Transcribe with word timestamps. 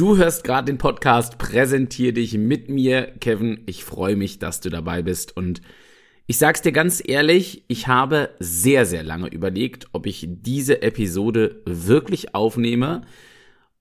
Du 0.00 0.16
hörst 0.16 0.44
gerade 0.44 0.64
den 0.64 0.78
Podcast, 0.78 1.36
präsentiere 1.36 2.14
dich 2.14 2.32
mit 2.32 2.70
mir, 2.70 3.12
Kevin. 3.20 3.60
Ich 3.66 3.84
freue 3.84 4.16
mich, 4.16 4.38
dass 4.38 4.62
du 4.62 4.70
dabei 4.70 5.02
bist 5.02 5.36
und 5.36 5.60
ich 6.26 6.38
sag's 6.38 6.62
dir 6.62 6.72
ganz 6.72 7.02
ehrlich, 7.06 7.64
ich 7.68 7.86
habe 7.86 8.30
sehr, 8.38 8.86
sehr 8.86 9.02
lange 9.02 9.28
überlegt, 9.28 9.88
ob 9.92 10.06
ich 10.06 10.26
diese 10.26 10.80
Episode 10.80 11.60
wirklich 11.66 12.34
aufnehme 12.34 13.02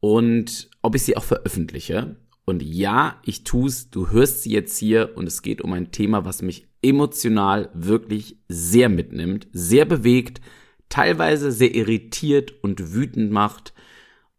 und 0.02 0.70
ob 0.82 0.96
ich 0.96 1.04
sie 1.04 1.16
auch 1.16 1.24
veröffentliche. 1.24 2.18
Und 2.44 2.64
ja, 2.64 3.16
ich 3.24 3.46
tu's, 3.46 3.90
du 3.90 4.10
hörst 4.10 4.44
sie 4.44 4.52
jetzt 4.52 4.78
hier 4.78 5.12
und 5.16 5.26
es 5.26 5.42
geht 5.42 5.62
um 5.62 5.72
ein 5.72 5.92
Thema, 5.92 6.26
was 6.26 6.42
mich 6.42 6.68
emotional 6.82 7.70
wirklich 7.74 8.36
sehr 8.50 8.90
mitnimmt, 8.90 9.48
sehr 9.54 9.86
bewegt, 9.86 10.42
teilweise 10.90 11.54
sehr 11.54 11.74
irritiert 11.74 12.62
und 12.62 12.94
wütend 12.94 13.32
macht. 13.32 13.74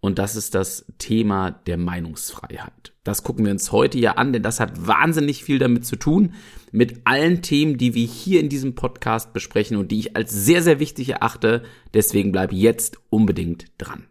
Und 0.01 0.19
das 0.19 0.35
ist 0.35 0.55
das 0.55 0.87
Thema 0.99 1.51
der 1.51 1.77
Meinungsfreiheit. 1.77 2.95
Das 3.05 3.23
gucken 3.23 3.45
wir 3.45 3.53
uns 3.53 3.71
heute 3.71 3.99
ja 3.99 4.13
an, 4.13 4.33
denn 4.33 4.43
das 4.43 4.59
hat 4.59 4.87
wahnsinnig 4.87 5.45
viel 5.45 5.59
damit 5.59 5.85
zu 5.85 5.97
tun, 5.97 6.35
mit 6.73 7.03
allen 7.05 7.43
Themen, 7.43 7.77
die 7.77 7.95
wir 7.95 8.07
hier 8.07 8.41
in 8.41 8.49
diesem 8.49 8.75
Podcast 8.75 9.33
besprechen 9.33 9.77
und 9.77 9.91
die 9.91 9.99
ich 9.99 10.17
als 10.17 10.33
sehr, 10.33 10.63
sehr 10.63 10.81
wichtig 10.81 11.11
erachte. 11.11 11.63
Deswegen 11.93 12.33
bleib 12.33 12.53
jetzt 12.53 12.99
unbedingt 13.11 13.67
dran. 13.77 14.07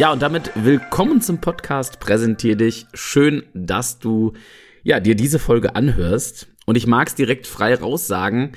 Ja, 0.00 0.10
und 0.12 0.22
damit 0.22 0.52
willkommen 0.54 1.20
zum 1.20 1.42
Podcast 1.42 2.00
Präsentier 2.00 2.56
dich. 2.56 2.86
Schön, 2.94 3.42
dass 3.52 3.98
du 3.98 4.32
ja, 4.82 4.98
dir 4.98 5.14
diese 5.14 5.38
Folge 5.38 5.76
anhörst. 5.76 6.48
Und 6.64 6.76
ich 6.76 6.86
mag 6.86 7.08
es 7.08 7.14
direkt 7.14 7.46
frei 7.46 7.74
raussagen. 7.74 8.52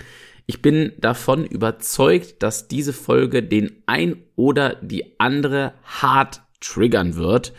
Ich 0.46 0.62
bin 0.62 0.94
davon 1.00 1.46
überzeugt, 1.46 2.42
dass 2.44 2.70
diese 2.70 2.94
Folge 2.94 3.44
den 3.44 3.84
ein 3.88 4.24
oder 4.38 4.76
die 4.76 5.20
andere 5.20 5.74
hart 5.84 6.44
triggern 6.62 7.18
wird. 7.18 7.52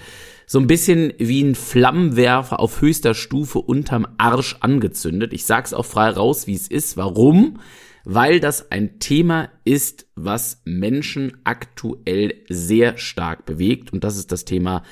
So 0.47 0.59
ein 0.61 0.67
bisschen 0.67 1.13
wie 1.19 1.43
ein 1.43 1.55
Flammenwerfer 1.55 2.61
auf 2.61 2.81
höchster 2.81 3.13
Stufe 3.13 3.59
unterm 3.59 4.07
Arsch 4.17 4.57
angezündet. 4.61 5.35
Ich 5.35 5.45
sag's 5.45 5.75
auch 5.75 5.85
frei 5.85 6.09
raus, 6.09 6.47
wie 6.47 6.55
es 6.55 6.69
ist. 6.69 6.97
Warum? 6.97 7.59
Weil 8.05 8.41
das 8.41 8.71
ein 8.71 8.99
Thema 8.99 9.51
ist, 9.65 10.07
was 10.15 10.63
Menschen 10.65 11.39
aktuell 11.45 12.35
sehr 12.49 12.99
stark 12.99 13.47
bewegt 13.47 13.93
und 13.93 14.05
das 14.05 14.17
ist 14.17 14.33
das 14.33 14.45
Thema 14.45 14.83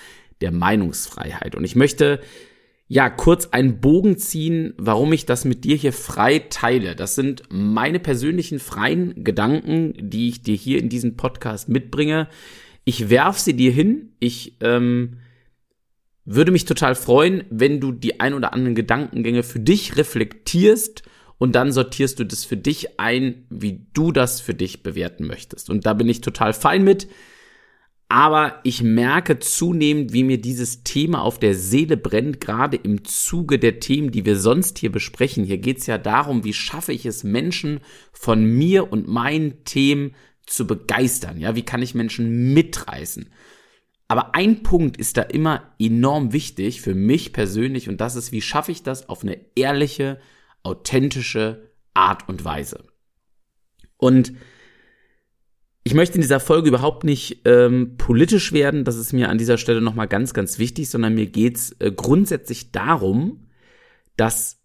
der 0.41 0.51
Meinungsfreiheit. 0.51 1.55
Und 1.55 1.65
ich 1.65 1.77
möchte 1.77 2.21
ja 2.89 3.09
kurz 3.09 3.47
einen 3.47 3.81
Bogen 3.81 4.19
ziehen, 4.19 4.75
warum 4.77 5.13
ich 5.13 5.25
das 5.25 5.45
mit 5.45 5.65
dir 5.65 5.77
hier 5.77 5.93
frei 5.93 6.41
teile. 6.41 6.95
Das 6.95 7.15
sind 7.15 7.45
meine 7.49 8.01
persönlichen 8.01 8.59
freien 8.59 9.25
Gedanken, 9.25 9.95
die 9.99 10.29
ich 10.29 10.43
dir 10.43 10.57
hier 10.57 10.79
in 10.79 10.89
diesem 10.89 11.17
Podcast 11.17 11.69
mitbringe. 11.69 12.29
Ich 12.85 13.09
werf 13.09 13.39
sie 13.39 13.55
dir 13.55 13.73
hin. 13.73 14.13
Ich 14.19 14.57
ähm, 14.61 15.19
würde 16.25 16.53
mich 16.53 16.65
total 16.65 16.95
freuen, 16.95 17.45
wenn 17.51 17.81
du 17.81 17.93
die 17.93 18.21
ein 18.21 18.35
oder 18.35 18.53
anderen 18.53 18.75
Gedankengänge 18.75 19.43
für 19.43 19.61
dich 19.61 19.97
reflektierst 19.97 21.03
und 21.43 21.57
dann 21.57 21.73
sortierst 21.73 22.21
du 22.21 22.25
das 22.25 22.45
für 22.45 22.57
dich 22.57 23.01
ein, 23.01 23.47
wie 23.51 23.85
du 23.95 24.13
das 24.13 24.41
für 24.41 24.55
dich 24.55 24.85
bewerten 24.85 25.27
möchtest. 25.27 25.71
Und 25.71 25.87
da 25.87 25.93
bin 25.93 26.09
ich 26.09 26.21
total 26.21 26.53
fein 26.53 26.85
mit. 26.85 27.09
Aber 28.09 28.61
ich 28.63 28.85
merke 28.85 29.41
zunehmend, 29.41 30.13
wie 30.13 30.23
mir 30.23 30.41
dieses 30.41 30.85
Thema 30.85 31.21
auf 31.21 31.41
der 31.41 31.57
Seele 31.57 31.97
brennt, 31.97 32.41
gerade 32.41 32.77
im 32.77 33.03
Zuge 33.03 33.59
der 33.59 33.81
Themen, 33.81 34.13
die 34.13 34.25
wir 34.25 34.39
sonst 34.39 34.79
hier 34.79 34.93
besprechen. 34.93 35.43
Hier 35.43 35.59
geht 35.59 35.79
es 35.79 35.89
ja 35.89 35.99
darum, 35.99 36.45
wie 36.45 36.53
schaffe 36.53 36.93
ich 36.93 37.07
es, 37.07 37.25
Menschen 37.25 37.81
von 38.13 38.45
mir 38.45 38.93
und 38.93 39.09
meinen 39.09 39.65
Themen 39.65 40.15
zu 40.47 40.65
begeistern. 40.65 41.41
Ja, 41.41 41.57
wie 41.57 41.65
kann 41.65 41.83
ich 41.83 41.97
Menschen 41.97 42.55
mitreißen? 42.55 43.31
Aber 44.07 44.37
ein 44.37 44.63
Punkt 44.63 44.97
ist 44.97 45.17
da 45.17 45.23
immer 45.23 45.75
enorm 45.81 46.33
wichtig 46.33 46.83
für 46.83 46.95
mich 46.95 47.33
persönlich 47.33 47.89
und 47.89 48.01
das 48.01 48.15
ist, 48.15 48.31
wie 48.31 48.43
schaffe 48.43 48.71
ich 48.71 48.85
das 48.85 49.09
auf 49.09 49.25
eine 49.25 49.41
ehrliche, 49.57 50.21
authentische 50.63 51.73
Art 51.95 52.29
und 52.29 52.45
Weise. 52.45 52.85
Und 53.97 54.33
ich 55.85 55.95
möchte 55.95 56.15
in 56.15 56.21
dieser 56.21 56.41
Folge 56.41 56.69
überhaupt 56.69 57.05
nicht 57.05 57.43
ähm, 57.45 57.97
politisch 57.97 58.53
werden, 58.53 58.85
das 58.85 58.97
ist 58.97 59.13
mir 59.13 59.29
an 59.29 59.39
dieser 59.39 59.59
Stelle 59.59 59.81
nochmal 59.81 60.09
ganz, 60.09 60.33
ganz 60.33 60.59
wichtig, 60.59 60.89
sondern 60.89 61.15
mir 61.15 61.27
geht's 61.27 61.75
äh, 61.81 61.91
grundsätzlich 61.91 62.71
darum, 62.71 63.49
dass 64.17 64.61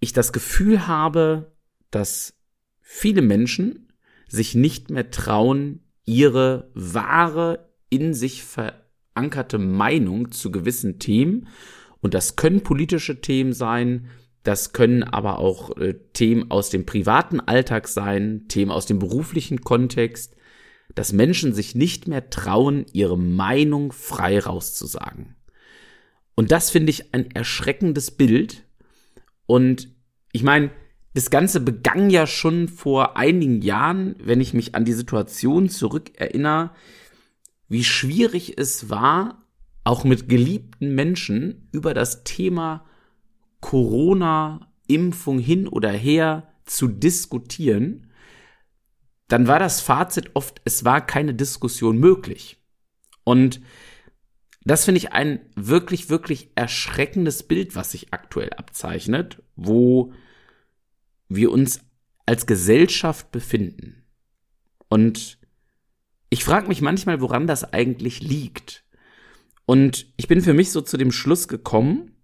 ich 0.00 0.12
das 0.12 0.32
Gefühl 0.32 0.86
habe, 0.86 1.56
dass 1.90 2.38
viele 2.80 3.22
Menschen 3.22 3.92
sich 4.28 4.54
nicht 4.54 4.90
mehr 4.90 5.10
trauen, 5.10 5.80
ihre 6.04 6.70
wahre, 6.74 7.70
in 7.90 8.14
sich 8.14 8.42
verankerte 8.42 9.58
Meinung 9.58 10.32
zu 10.32 10.50
gewissen 10.50 10.98
Themen, 10.98 11.48
und 12.00 12.14
das 12.14 12.36
können 12.36 12.62
politische 12.62 13.20
Themen 13.20 13.52
sein, 13.52 14.08
das 14.46 14.72
können 14.72 15.02
aber 15.02 15.38
auch 15.38 15.76
äh, 15.76 15.94
Themen 16.12 16.50
aus 16.50 16.70
dem 16.70 16.86
privaten 16.86 17.40
Alltag 17.40 17.88
sein, 17.88 18.46
Themen 18.48 18.70
aus 18.70 18.86
dem 18.86 18.98
beruflichen 18.98 19.62
Kontext, 19.62 20.36
dass 20.94 21.12
Menschen 21.12 21.52
sich 21.52 21.74
nicht 21.74 22.06
mehr 22.06 22.30
trauen, 22.30 22.86
ihre 22.92 23.18
Meinung 23.18 23.90
frei 23.90 24.38
rauszusagen. 24.38 25.34
Und 26.36 26.52
das 26.52 26.70
finde 26.70 26.90
ich 26.90 27.12
ein 27.12 27.30
erschreckendes 27.32 28.12
Bild. 28.12 28.64
Und 29.46 29.88
ich 30.32 30.44
meine, 30.44 30.70
das 31.14 31.30
Ganze 31.30 31.58
begann 31.60 32.08
ja 32.10 32.26
schon 32.26 32.68
vor 32.68 33.16
einigen 33.16 33.62
Jahren, 33.62 34.14
wenn 34.22 34.40
ich 34.40 34.54
mich 34.54 34.74
an 34.74 34.84
die 34.84 34.92
Situation 34.92 35.68
zurückerinnere, 35.68 36.70
wie 37.68 37.84
schwierig 37.84 38.58
es 38.58 38.90
war, 38.90 39.42
auch 39.82 40.04
mit 40.04 40.28
geliebten 40.28 40.94
Menschen 40.94 41.68
über 41.72 41.94
das 41.94 42.22
Thema 42.22 42.84
Corona-Impfung 43.60 45.38
hin 45.38 45.68
oder 45.68 45.90
her 45.90 46.52
zu 46.64 46.88
diskutieren, 46.88 48.12
dann 49.28 49.48
war 49.48 49.58
das 49.58 49.80
Fazit 49.80 50.30
oft, 50.34 50.60
es 50.64 50.84
war 50.84 51.04
keine 51.04 51.34
Diskussion 51.34 51.98
möglich. 51.98 52.62
Und 53.24 53.60
das 54.64 54.84
finde 54.84 54.98
ich 54.98 55.12
ein 55.12 55.40
wirklich, 55.54 56.10
wirklich 56.10 56.50
erschreckendes 56.54 57.44
Bild, 57.44 57.76
was 57.76 57.92
sich 57.92 58.12
aktuell 58.12 58.50
abzeichnet, 58.52 59.42
wo 59.54 60.12
wir 61.28 61.50
uns 61.52 61.80
als 62.24 62.46
Gesellschaft 62.46 63.30
befinden. 63.30 64.04
Und 64.88 65.38
ich 66.30 66.44
frage 66.44 66.68
mich 66.68 66.82
manchmal, 66.82 67.20
woran 67.20 67.46
das 67.46 67.72
eigentlich 67.72 68.20
liegt. 68.20 68.84
Und 69.66 70.12
ich 70.16 70.28
bin 70.28 70.40
für 70.40 70.54
mich 70.54 70.70
so 70.72 70.80
zu 70.80 70.96
dem 70.96 71.12
Schluss 71.12 71.48
gekommen, 71.48 72.15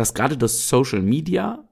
dass 0.00 0.14
gerade 0.14 0.38
das 0.38 0.66
Social 0.66 1.02
Media, 1.02 1.68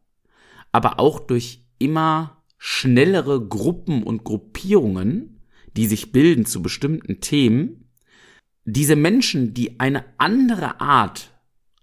aber 0.71 1.01
auch 1.01 1.19
durch 1.19 1.63
immer 1.79 2.43
schnellere 2.59 3.41
Gruppen 3.49 4.03
und 4.03 4.23
Gruppierungen, 4.23 5.41
die 5.79 5.87
sich 5.87 6.13
bilden 6.13 6.45
zu 6.45 6.61
bestimmten 6.61 7.21
Themen, 7.21 7.89
diese 8.67 8.97
Menschen, 8.97 9.55
die 9.55 9.81
eine 9.81 10.05
andere 10.19 10.79
Art, 10.79 11.31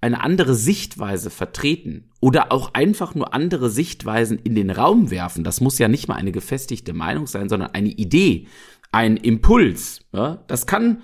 eine 0.01 0.21
andere 0.21 0.53
Sichtweise 0.53 1.31
vertreten 1.31 2.11
oder 2.21 2.51
auch 2.51 2.75
einfach 2.75 3.15
nur 3.15 3.33
andere 3.33 3.71
Sichtweisen 3.71 4.37
in 4.37 4.53
den 4.53 4.69
Raum 4.69 5.09
werfen, 5.09 5.43
das 5.43 5.61
muss 5.61 5.79
ja 5.79 5.87
nicht 5.87 6.07
mal 6.07 6.13
eine 6.13 6.31
gefestigte 6.31 6.93
Meinung 6.93 7.25
sein, 7.25 7.49
sondern 7.49 7.71
eine 7.71 7.89
Idee, 7.89 8.45
ein 8.91 9.17
Impuls. 9.17 10.01
Ja? 10.13 10.43
Das 10.45 10.67
kann 10.67 11.01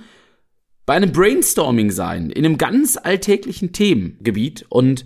bei 0.85 0.97
einem 0.97 1.13
Brainstorming 1.13 1.89
sein, 1.89 2.29
in 2.29 2.45
einem 2.45 2.57
ganz 2.57 2.97
alltäglichen 2.97 3.71
Themengebiet. 3.71 4.65
Und 4.67 5.05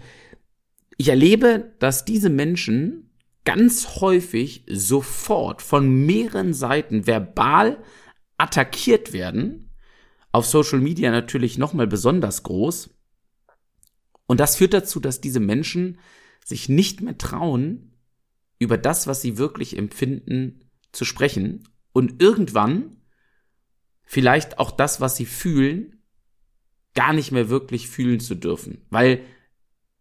ich 0.97 1.09
erlebe, 1.09 1.73
dass 1.79 2.05
diese 2.05 2.29
Menschen 2.29 3.09
ganz 3.43 4.01
häufig 4.01 4.65
sofort 4.69 5.61
von 5.61 6.05
mehreren 6.05 6.53
Seiten 6.53 7.05
verbal 7.07 7.83
attackiert 8.37 9.13
werden. 9.13 9.69
Auf 10.31 10.45
Social 10.45 10.79
Media 10.79 11.11
natürlich 11.11 11.57
nochmal 11.57 11.87
besonders 11.87 12.43
groß. 12.43 12.89
Und 14.25 14.39
das 14.39 14.55
führt 14.55 14.73
dazu, 14.73 14.99
dass 14.99 15.21
diese 15.21 15.39
Menschen 15.39 15.99
sich 16.43 16.69
nicht 16.69 17.01
mehr 17.01 17.17
trauen, 17.17 17.91
über 18.57 18.77
das, 18.77 19.05
was 19.05 19.21
sie 19.21 19.37
wirklich 19.37 19.77
empfinden, 19.77 20.61
zu 20.91 21.05
sprechen 21.05 21.67
und 21.91 22.21
irgendwann 22.21 23.01
vielleicht 24.03 24.59
auch 24.59 24.71
das, 24.71 25.01
was 25.01 25.17
sie 25.17 25.25
fühlen, 25.25 26.01
gar 26.93 27.11
nicht 27.11 27.31
mehr 27.31 27.49
wirklich 27.49 27.89
fühlen 27.89 28.19
zu 28.19 28.35
dürfen. 28.35 28.85
Weil 28.89 29.21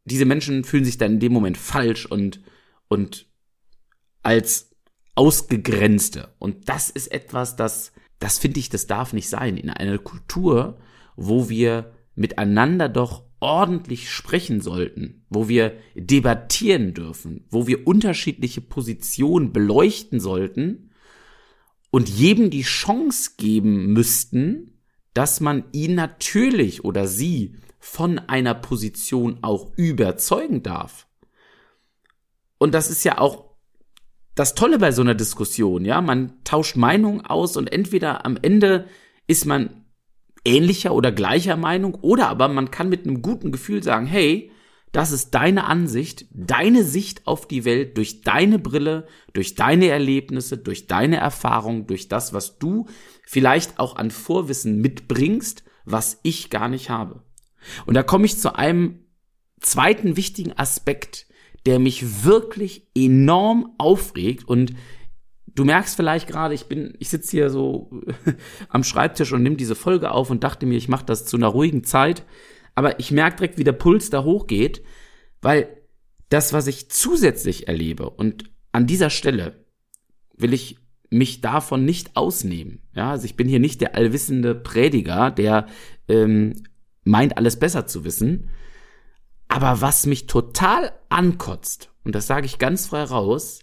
diese 0.05 0.25
Menschen 0.25 0.65
fühlen 0.65 0.85
sich 0.85 0.99
dann 0.99 1.15
in 1.15 1.21
dem 1.21 1.33
Moment 1.33 1.57
falsch 1.57 2.07
und, 2.07 2.41
und 2.89 3.27
als 4.23 4.71
ausgegrenzte. 5.15 6.35
Und 6.39 6.69
das 6.69 6.91
ist 6.91 7.09
etwas, 7.13 7.57
das, 7.57 7.93
das 8.19 8.39
finde 8.39 8.61
ich, 8.61 8.69
das 8.69 8.87
darf 8.87 9.13
nicht 9.13 9.29
sein. 9.29 9.57
In 9.57 9.71
einer 9.71 9.99
Kultur, 9.99 10.79
wo 11.17 11.49
wir 11.49 11.93
miteinander 12.15 12.89
doch 12.89 13.25
ordentlich 13.41 14.11
sprechen 14.11 14.61
sollten, 14.61 15.25
wo 15.29 15.49
wir 15.49 15.77
debattieren 15.95 16.95
dürfen, 16.95 17.45
wo 17.51 17.67
wir 17.67 17.87
unterschiedliche 17.87 18.61
Positionen 18.61 19.53
beleuchten 19.53 20.21
sollten 20.21 20.91
und 21.91 22.09
jedem 22.09 22.51
die 22.51 22.63
Chance 22.63 23.33
geben 23.37 23.93
müssten, 23.93 24.81
dass 25.13 25.41
man 25.41 25.65
ihn 25.73 25.95
natürlich 25.95 26.85
oder 26.85 27.07
sie 27.07 27.57
von 27.85 28.19
einer 28.19 28.55
Position 28.55 29.41
auch 29.43 29.71
überzeugen 29.77 30.63
darf. 30.63 31.07
Und 32.57 32.73
das 32.73 32.89
ist 32.89 33.05
ja 33.05 33.19
auch 33.19 33.51
das 34.35 34.55
Tolle 34.55 34.79
bei 34.79 34.91
so 34.91 35.03
einer 35.03 35.15
Diskussion, 35.15 35.85
ja, 35.85 36.01
man 36.01 36.43
tauscht 36.45 36.77
Meinungen 36.77 37.21
aus 37.27 37.59
und 37.59 37.71
entweder 37.71 38.25
am 38.25 38.39
Ende 38.41 38.89
ist 39.27 39.45
man 39.45 39.85
ähnlicher 40.47 40.95
oder 40.95 41.13
gleicher 41.13 41.59
Meinung 41.59 41.95
oder 41.97 42.29
aber 42.29 42.49
man 42.49 42.71
kann 42.71 42.89
mit 42.89 43.07
einem 43.07 43.21
guten 43.21 43.53
Gefühl 43.53 43.83
sagen, 43.83 44.07
hey, 44.07 44.51
das 44.91 45.13
ist 45.13 45.35
deine 45.35 45.65
Ansicht, 45.65 46.25
deine 46.31 46.85
Sicht 46.85 47.27
auf 47.27 47.47
die 47.47 47.67
Welt 47.67 47.99
durch 47.99 48.23
deine 48.23 48.59
Brille, 48.59 49.07
durch 49.35 49.57
deine 49.57 49.89
Erlebnisse, 49.89 50.57
durch 50.57 50.87
deine 50.87 51.19
Erfahrung, 51.19 51.87
durch 51.87 52.09
das, 52.09 52.33
was 52.33 52.59
du 52.59 52.87
vielleicht 53.27 53.79
auch 53.79 53.97
an 53.97 54.11
Vorwissen 54.11 54.81
mitbringst, 54.81 55.65
was 55.85 56.19
ich 56.23 56.49
gar 56.49 56.71
nicht 56.71 56.89
habe. 56.89 57.23
Und 57.87 57.95
da 57.95 58.03
komme 58.03 58.27
ich 58.27 58.39
zu 58.39 58.55
einem 58.55 59.01
zweiten 59.61 60.17
wichtigen 60.17 60.53
Aspekt, 60.57 61.27
der 61.67 61.79
mich 61.79 62.25
wirklich 62.25 62.89
enorm 62.95 63.75
aufregt 63.79 64.47
und 64.47 64.75
du 65.55 65.65
merkst 65.65 65.97
vielleicht 65.97 66.27
gerade, 66.27 66.55
ich 66.55 66.67
bin, 66.67 66.95
ich 66.99 67.09
sitze 67.09 67.31
hier 67.31 67.51
so 67.51 67.91
am 68.69 68.85
Schreibtisch 68.85 69.33
und 69.33 69.43
nehme 69.43 69.57
diese 69.57 69.75
Folge 69.75 70.11
auf 70.11 70.31
und 70.31 70.45
dachte 70.45 70.67
mir, 70.67 70.77
ich 70.77 70.89
mache 70.89 71.07
das 71.07 71.25
zu 71.25 71.37
einer 71.37 71.49
ruhigen 71.49 71.85
Zeit, 71.85 72.25
aber 72.75 72.99
ich 72.99 73.11
merke 73.11 73.37
direkt, 73.37 73.59
wie 73.59 73.65
der 73.65 73.73
Puls 73.73 74.11
da 74.11 74.25
hochgeht, 74.25 74.83
weil 75.41 75.69
das, 76.29 76.53
was 76.53 76.67
ich 76.67 76.91
zusätzlich 76.91 77.69
erlebe 77.69 78.11
und 78.11 78.51
an 78.73 78.87
dieser 78.87 79.11
Stelle 79.11 79.65
will 80.37 80.53
ich 80.53 80.79
mich 81.11 81.41
davon 81.41 81.85
nicht 81.85 82.17
ausnehmen. 82.17 82.81
Ja, 82.95 83.13
also 83.13 83.25
ich 83.25 83.37
bin 83.37 83.49
hier 83.49 83.61
nicht 83.61 83.81
der 83.81 83.95
allwissende 83.95 84.55
Prediger, 84.55 85.31
der 85.31 85.67
ähm, 86.09 86.55
meint, 87.05 87.37
alles 87.37 87.59
besser 87.59 87.87
zu 87.87 88.05
wissen, 88.05 88.51
aber 89.49 89.81
was 89.81 90.07
mich 90.07 90.27
total 90.27 90.93
ankotzt, 91.09 91.91
und 92.03 92.15
das 92.15 92.27
sage 92.27 92.47
ich 92.47 92.59
ganz 92.59 92.87
frei 92.87 93.05
raus, 93.05 93.61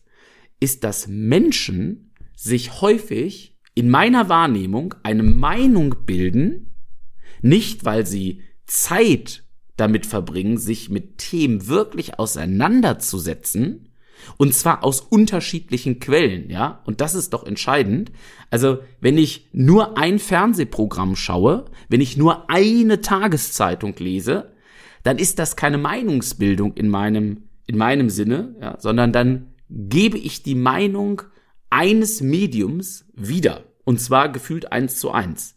ist, 0.60 0.84
dass 0.84 1.08
Menschen 1.08 2.14
sich 2.36 2.82
häufig 2.82 3.58
in 3.74 3.90
meiner 3.90 4.30
Wahrnehmung 4.30 4.96
eine 5.04 5.24
Meinung 5.24 5.96
bilden, 6.06 6.72
nicht 7.42 7.86
weil 7.86 8.06
sie 8.06 8.42
Zeit 8.66 9.44
damit 9.76 10.06
verbringen, 10.06 10.58
sich 10.58 10.90
mit 10.90 11.18
Themen 11.18 11.68
wirklich 11.68 12.20
auseinanderzusetzen, 12.20 13.90
und 14.38 14.54
zwar 14.54 14.84
aus 14.84 15.02
unterschiedlichen 15.02 16.00
Quellen, 16.00 16.50
ja. 16.50 16.82
Und 16.86 17.02
das 17.02 17.16
ist 17.16 17.34
doch 17.34 17.46
entscheidend. 17.46 18.12
Also, 18.50 18.80
wenn 19.00 19.18
ich 19.18 19.50
nur 19.54 19.98
ein 19.98 20.20
Fernsehprogramm 20.20 21.16
schaue, 21.16 21.66
wenn 21.90 22.02
ich 22.02 22.18
nur 22.18 22.50
eine 22.50 23.02
Tageszeitung 23.02 23.96
lese, 23.98 24.52
dann 25.04 25.18
ist 25.18 25.40
das 25.40 25.56
keine 25.56 25.78
Meinungsbildung 25.78 26.74
in 26.76 26.90
meinem, 26.90 27.44
in 27.68 27.78
meinem 27.78 28.10
Sinne, 28.10 28.56
ja, 28.62 28.78
sondern 28.80 29.12
dann 29.12 29.54
gebe 29.70 30.18
ich 30.18 30.44
die 30.44 30.56
Meinung 30.56 31.24
eines 31.70 32.22
Mediums 32.22 33.06
wieder. 33.14 33.64
Und 33.84 34.00
zwar 34.00 34.30
gefühlt 34.30 34.72
eins 34.72 35.00
zu 35.00 35.12
eins. 35.12 35.56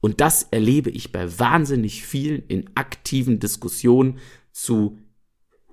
Und 0.00 0.20
das 0.20 0.42
erlebe 0.50 0.90
ich 0.90 1.12
bei 1.12 1.38
wahnsinnig 1.38 2.04
vielen 2.04 2.42
in 2.46 2.70
aktiven 2.74 3.40
Diskussionen 3.40 4.18
zu 4.52 4.98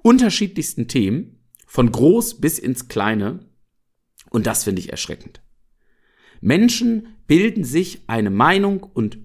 unterschiedlichsten 0.04 0.88
Themen, 0.88 1.41
von 1.72 1.90
groß 1.90 2.42
bis 2.42 2.60
ins 2.60 2.90
Kleine. 2.90 3.40
Und 4.30 4.46
das 4.46 4.66
finde 4.66 4.82
ich 4.82 4.92
erschreckend. 4.92 5.42
Menschen 6.42 7.16
bilden 7.28 7.64
sich 7.64 8.02
eine 8.08 8.30
Meinung 8.30 8.84
und 8.84 9.20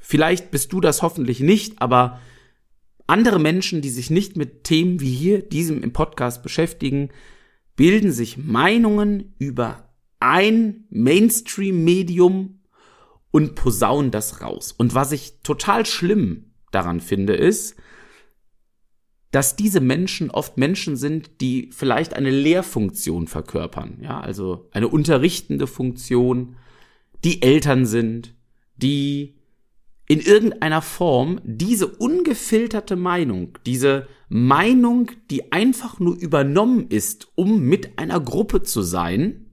vielleicht 0.00 0.50
bist 0.52 0.72
du 0.72 0.80
das 0.80 1.02
hoffentlich 1.02 1.40
nicht, 1.40 1.82
aber 1.82 2.18
andere 3.06 3.38
Menschen, 3.38 3.82
die 3.82 3.90
sich 3.90 4.08
nicht 4.08 4.38
mit 4.38 4.64
Themen 4.64 5.00
wie 5.00 5.12
hier, 5.12 5.42
diesem 5.42 5.82
im 5.82 5.92
Podcast 5.92 6.42
beschäftigen, 6.42 7.10
bilden 7.76 8.10
sich 8.10 8.38
Meinungen 8.38 9.34
über 9.38 9.92
ein 10.18 10.86
Mainstream-Medium 10.88 12.62
und 13.32 13.54
posaunen 13.54 14.10
das 14.10 14.40
raus. 14.40 14.72
Und 14.72 14.94
was 14.94 15.12
ich 15.12 15.42
total 15.42 15.84
schlimm 15.84 16.54
daran 16.70 17.02
finde, 17.02 17.34
ist, 17.34 17.76
dass 19.30 19.56
diese 19.56 19.80
Menschen 19.80 20.30
oft 20.30 20.58
Menschen 20.58 20.96
sind, 20.96 21.40
die 21.40 21.70
vielleicht 21.72 22.14
eine 22.14 22.30
Lehrfunktion 22.30 23.28
verkörpern, 23.28 23.98
ja, 24.02 24.20
also 24.20 24.68
eine 24.72 24.88
unterrichtende 24.88 25.66
Funktion, 25.66 26.56
die 27.22 27.42
Eltern 27.42 27.86
sind, 27.86 28.34
die 28.76 29.36
in 30.08 30.18
irgendeiner 30.18 30.82
Form 30.82 31.40
diese 31.44 31.86
ungefilterte 31.86 32.96
Meinung, 32.96 33.56
diese 33.64 34.08
Meinung, 34.28 35.12
die 35.30 35.52
einfach 35.52 36.00
nur 36.00 36.16
übernommen 36.16 36.86
ist, 36.88 37.28
um 37.36 37.60
mit 37.60 37.96
einer 37.98 38.18
Gruppe 38.18 38.62
zu 38.62 38.82
sein, 38.82 39.46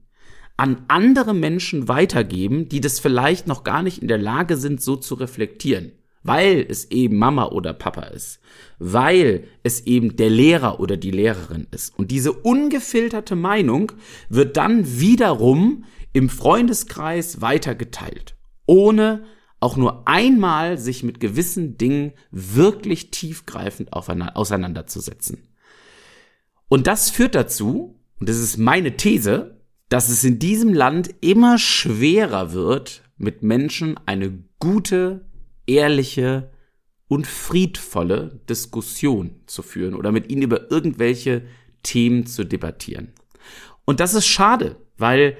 an 0.56 0.84
andere 0.88 1.34
Menschen 1.34 1.86
weitergeben, 1.86 2.68
die 2.68 2.80
das 2.80 2.98
vielleicht 2.98 3.46
noch 3.46 3.62
gar 3.62 3.84
nicht 3.84 4.02
in 4.02 4.08
der 4.08 4.18
Lage 4.18 4.56
sind, 4.56 4.82
so 4.82 4.96
zu 4.96 5.14
reflektieren, 5.14 5.92
weil 6.22 6.66
es 6.68 6.90
eben 6.90 7.16
Mama 7.16 7.46
oder 7.46 7.72
Papa 7.72 8.02
ist, 8.02 8.40
weil 8.78 9.44
es 9.62 9.80
eben 9.86 10.16
der 10.16 10.30
Lehrer 10.30 10.80
oder 10.80 10.96
die 10.96 11.10
Lehrerin 11.10 11.66
ist. 11.70 11.98
Und 11.98 12.10
diese 12.10 12.32
ungefilterte 12.32 13.36
Meinung 13.36 13.92
wird 14.28 14.56
dann 14.56 15.00
wiederum 15.00 15.84
im 16.12 16.28
Freundeskreis 16.28 17.40
weitergeteilt, 17.40 18.36
ohne 18.66 19.24
auch 19.60 19.76
nur 19.76 20.06
einmal 20.06 20.78
sich 20.78 21.02
mit 21.02 21.20
gewissen 21.20 21.76
Dingen 21.78 22.12
wirklich 22.30 23.10
tiefgreifend 23.10 23.92
auseinanderzusetzen. 23.92 25.48
Und 26.68 26.86
das 26.86 27.10
führt 27.10 27.34
dazu, 27.34 27.98
und 28.20 28.28
das 28.28 28.38
ist 28.38 28.58
meine 28.58 28.96
These, 28.96 29.58
dass 29.88 30.08
es 30.08 30.22
in 30.22 30.38
diesem 30.38 30.74
Land 30.74 31.14
immer 31.20 31.58
schwerer 31.58 32.52
wird, 32.52 33.02
mit 33.16 33.42
Menschen 33.42 33.98
eine 34.06 34.44
gute, 34.58 35.27
ehrliche 35.68 36.50
und 37.08 37.26
friedvolle 37.26 38.40
Diskussion 38.48 39.40
zu 39.46 39.62
führen 39.62 39.94
oder 39.94 40.12
mit 40.12 40.30
ihnen 40.30 40.42
über 40.42 40.70
irgendwelche 40.70 41.42
Themen 41.82 42.26
zu 42.26 42.44
debattieren. 42.44 43.12
Und 43.84 44.00
das 44.00 44.14
ist 44.14 44.26
schade, 44.26 44.76
weil 44.96 45.36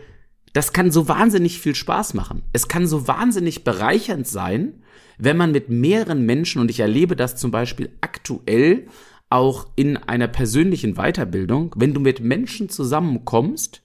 das 0.52 0.73
kann 0.73 0.91
so 0.91 1.09
wahnsinnig 1.09 1.61
viel 1.61 1.75
Spaß 1.75 2.14
machen. 2.14 2.43
Es 2.52 2.69
kann 2.69 2.87
so 2.87 3.07
wahnsinnig 3.07 3.64
bereichernd 3.64 4.26
sein, 4.26 4.83
wenn 5.19 5.37
man 5.37 5.52
mit 5.52 5.69
mehreren 5.69 6.25
Menschen, 6.25 6.61
und 6.61 6.71
ich 6.71 6.81
erlebe 6.81 7.17
das 7.17 7.37
zum 7.37 7.50
Beispiel 7.50 7.91
aktuell 8.00 8.87
auch 9.31 9.67
in 9.76 9.97
einer 9.97 10.29
persönlichen 10.29 10.95
Weiterbildung, 10.95 11.75
wenn 11.76 11.93
du 11.93 12.00
mit 12.00 12.21
Menschen 12.21 12.69
zusammenkommst, 12.69 13.83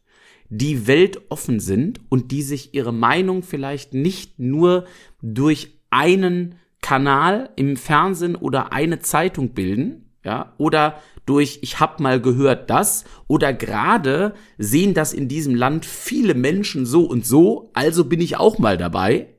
die 0.50 0.88
weltoffen 0.88 1.60
sind 1.60 2.00
und 2.10 2.32
die 2.32 2.44
sich 2.44 2.74
ihre 2.74 2.94
Meinung 2.94 3.44
vielleicht 3.44 3.94
nicht 3.94 4.40
nur 4.40 4.86
durch 5.22 5.80
einen 5.94 6.56
Kanal 6.82 7.52
im 7.56 7.78
Fernsehen 7.78 8.36
oder 8.36 8.74
eine 8.74 9.00
Zeitung 9.00 9.54
bilden, 9.54 10.12
ja, 10.26 10.54
oder 10.58 11.02
durch 11.26 11.60
ich 11.62 11.80
hab 11.80 12.00
mal 12.00 12.20
gehört 12.20 12.70
das 12.70 13.06
oder 13.28 13.54
gerade 13.54 14.34
sehen 14.58 14.94
das 14.94 15.14
in 15.14 15.28
diesem 15.28 15.56
Land 15.56 15.86
viele 15.86 16.34
Menschen 16.34 16.86
so 16.86 17.06
und 17.06 17.26
so, 17.26 17.72
also 17.74 18.06
bin 18.06 18.22
ich 18.22 18.38
auch 18.38 18.58
mal 18.58 18.78
dabei, 18.78 19.36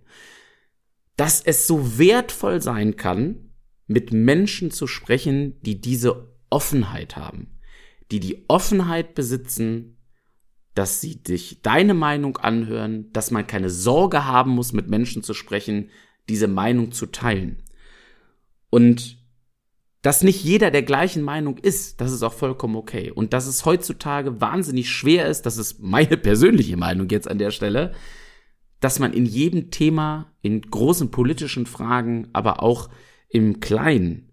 dass 1.16 1.42
es 1.42 1.66
so 1.66 1.98
wertvoll 1.98 2.62
sein 2.62 2.96
kann, 2.96 3.50
mit 3.86 4.12
Menschen 4.12 4.70
zu 4.70 4.86
sprechen, 4.86 5.60
die 5.60 5.80
diese 5.80 6.34
Offenheit 6.50 7.16
haben, 7.16 7.58
die 8.10 8.20
die 8.20 8.44
Offenheit 8.48 9.14
besitzen, 9.14 9.98
dass 10.74 11.00
sie 11.00 11.22
dich 11.22 11.60
deine 11.62 11.94
Meinung 11.94 12.36
anhören, 12.38 13.12
dass 13.12 13.30
man 13.30 13.46
keine 13.46 13.70
Sorge 13.70 14.24
haben 14.24 14.52
muss, 14.52 14.72
mit 14.72 14.88
Menschen 14.88 15.22
zu 15.22 15.34
sprechen, 15.34 15.90
diese 16.28 16.48
Meinung 16.48 16.92
zu 16.92 17.06
teilen. 17.06 17.62
Und 18.70 19.18
dass 20.02 20.22
nicht 20.22 20.44
jeder 20.44 20.70
der 20.70 20.82
gleichen 20.82 21.22
Meinung 21.22 21.56
ist, 21.56 22.00
das 22.00 22.12
ist 22.12 22.22
auch 22.22 22.34
vollkommen 22.34 22.76
okay. 22.76 23.10
Und 23.10 23.32
dass 23.32 23.46
es 23.46 23.64
heutzutage 23.64 24.40
wahnsinnig 24.40 24.90
schwer 24.90 25.28
ist, 25.28 25.46
das 25.46 25.56
ist 25.56 25.80
meine 25.80 26.16
persönliche 26.18 26.76
Meinung 26.76 27.08
jetzt 27.08 27.28
an 27.28 27.38
der 27.38 27.50
Stelle, 27.50 27.94
dass 28.80 28.98
man 28.98 29.14
in 29.14 29.24
jedem 29.24 29.70
Thema, 29.70 30.30
in 30.42 30.60
großen 30.60 31.10
politischen 31.10 31.64
Fragen, 31.64 32.28
aber 32.34 32.62
auch 32.62 32.90
im 33.30 33.60
Kleinen, 33.60 34.30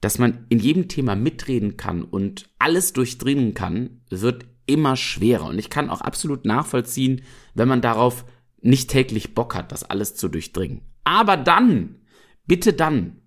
dass 0.00 0.18
man 0.18 0.46
in 0.48 0.58
jedem 0.58 0.88
Thema 0.88 1.14
mitreden 1.14 1.76
kann 1.76 2.02
und 2.02 2.50
alles 2.58 2.92
durchdringen 2.92 3.54
kann, 3.54 4.02
wird 4.10 4.44
immer 4.66 4.96
schwerer. 4.96 5.46
Und 5.46 5.58
ich 5.58 5.70
kann 5.70 5.88
auch 5.88 6.00
absolut 6.00 6.44
nachvollziehen, 6.44 7.22
wenn 7.54 7.68
man 7.68 7.80
darauf 7.80 8.24
nicht 8.60 8.90
täglich 8.90 9.34
Bock 9.34 9.54
hat, 9.54 9.70
das 9.70 9.84
alles 9.84 10.16
zu 10.16 10.28
durchdringen. 10.28 10.80
Aber 11.04 11.36
dann, 11.36 12.00
bitte 12.46 12.72
dann, 12.72 13.22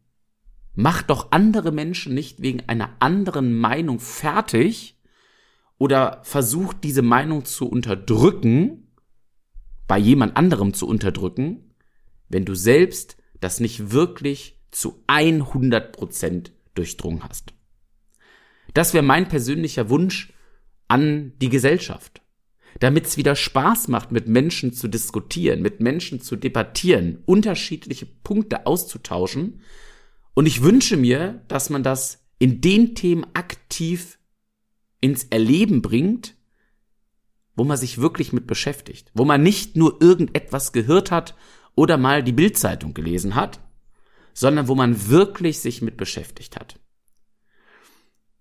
Mach 0.76 1.02
doch 1.02 1.32
andere 1.32 1.72
Menschen 1.72 2.14
nicht 2.14 2.42
wegen 2.42 2.68
einer 2.68 2.98
anderen 3.00 3.58
Meinung 3.58 4.00
fertig 4.00 5.00
oder 5.78 6.20
versuch 6.24 6.74
diese 6.74 7.02
Meinung 7.02 7.46
zu 7.46 7.68
unterdrücken, 7.68 8.92
bei 9.88 9.98
jemand 9.98 10.36
anderem 10.36 10.74
zu 10.74 10.88
unterdrücken, 10.88 11.76
wenn 12.28 12.44
du 12.44 12.56
selbst 12.56 13.18
das 13.40 13.60
nicht 13.60 13.92
wirklich 13.92 14.60
zu 14.72 15.02
100 15.08 15.94
Prozent 15.94 16.52
durchdrungen 16.74 17.24
hast. 17.24 17.54
Das 18.74 18.94
wäre 18.94 19.04
mein 19.04 19.30
persönlicher 19.30 19.90
Wunsch 19.90 20.34
an 20.90 21.34
die 21.40 21.50
Gesellschaft. 21.50 22.22
Damit 22.80 23.06
es 23.06 23.18
wieder 23.18 23.36
Spaß 23.36 23.88
macht, 23.88 24.12
mit 24.12 24.28
Menschen 24.28 24.74
zu 24.74 24.88
diskutieren, 24.88 25.62
mit 25.62 25.80
Menschen 25.80 26.22
zu 26.22 26.36
debattieren, 26.36 27.20
unterschiedliche 27.26 28.06
Punkte 28.06 28.66
auszutauschen. 28.66 29.62
Und 30.34 30.46
ich 30.46 30.62
wünsche 30.62 30.98
mir, 30.98 31.42
dass 31.48 31.70
man 31.70 31.84
das 31.84 32.26
in 32.38 32.62
den 32.62 32.96
Themen 32.96 33.26
aktiv 33.34 34.20
ins 35.00 35.26
Erleben 35.26 35.82
bringt, 35.82 36.36
wo 37.56 37.64
man 37.64 37.78
sich 37.78 38.00
wirklich 38.00 38.34
mit 38.34 38.48
beschäftigt, 38.48 39.12
wo 39.14 39.24
man 39.24 39.42
nicht 39.42 39.78
nur 39.78 40.02
irgendetwas 40.02 40.74
gehört 40.74 41.12
hat 41.12 41.36
oder 41.76 41.98
mal 41.98 42.24
die 42.24 42.34
Bildzeitung 42.34 42.94
gelesen 42.94 43.36
hat, 43.36 43.60
sondern 44.34 44.68
wo 44.68 44.76
man 44.76 45.08
wirklich 45.08 45.60
sich 45.60 45.82
mit 45.82 45.96
beschäftigt 45.96 46.58
hat. 46.58 46.80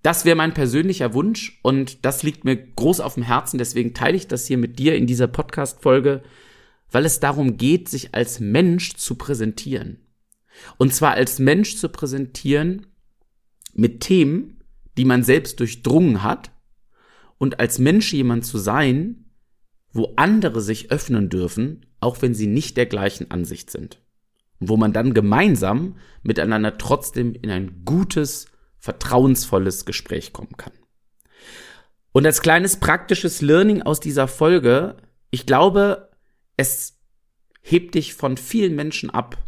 Das 0.04 0.26
wäre 0.26 0.37
mein 0.37 0.52
persönlicher 0.52 1.14
Wunsch 1.14 1.58
und 1.62 2.04
das 2.04 2.23
liegt 2.23 2.44
mir 2.44 2.58
groß 2.58 3.00
auf 3.00 3.14
dem 3.14 3.23
Herzen. 3.23 3.56
Deswegen 3.56 3.94
teile 3.94 4.18
ich 4.18 4.28
das 4.28 4.46
hier 4.46 4.58
mit 4.58 4.78
dir 4.78 4.96
in 4.96 5.06
dieser 5.06 5.28
Podcast-Folge, 5.28 6.23
weil 6.90 7.06
es 7.06 7.20
darum 7.20 7.56
geht, 7.56 7.88
sich 7.88 8.14
als 8.14 8.38
Mensch 8.38 8.96
zu 8.96 9.14
präsentieren. 9.14 10.00
Und 10.76 10.92
zwar 10.92 11.12
als 11.12 11.38
Mensch 11.38 11.78
zu 11.78 11.88
präsentieren 11.88 12.87
mit 13.73 14.00
Themen, 14.00 14.62
die 14.99 15.06
man 15.06 15.23
selbst 15.23 15.58
durchdrungen 15.58 16.23
hat 16.23 16.50
und 17.38 17.58
als 17.58 17.78
Mensch 17.78 18.12
jemand 18.12 18.44
zu 18.44 18.58
sein, 18.58 19.25
wo 19.90 20.12
andere 20.16 20.61
sich 20.61 20.90
öffnen 20.90 21.30
dürfen, 21.30 21.87
auch 22.00 22.20
wenn 22.20 22.34
sie 22.34 22.46
nicht 22.46 22.76
der 22.76 22.84
gleichen 22.84 23.30
Ansicht 23.30 23.70
sind. 23.70 24.02
Und 24.61 24.68
wo 24.68 24.76
man 24.76 24.92
dann 24.92 25.14
gemeinsam 25.14 25.96
miteinander 26.23 26.76
trotzdem 26.76 27.34
in 27.40 27.50
ein 27.50 27.87
gutes, 27.87 28.49
vertrauensvolles 28.85 29.87
Gespräch 29.87 30.35
kommen 30.35 30.59
kann. 30.59 30.75
Und 32.12 32.26
als 32.26 32.43
kleines 32.43 32.76
praktisches 32.76 33.41
Learning 33.41 33.81
aus 33.81 33.99
dieser 33.99 34.29
Folge, 34.29 34.99
ich 35.31 35.47
glaube, 35.47 36.11
es 36.59 37.00
hebt 37.62 37.95
dich 37.95 38.12
von 38.12 38.37
vielen 38.37 38.76
Menschen 38.76 39.09
ab, 39.09 39.38